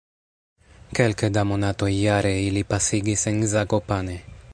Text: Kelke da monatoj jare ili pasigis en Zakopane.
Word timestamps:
Kelke 0.99 1.29
da 1.35 1.43
monatoj 1.49 1.91
jare 1.97 2.31
ili 2.47 2.65
pasigis 2.71 3.27
en 3.33 3.41
Zakopane. 3.53 4.17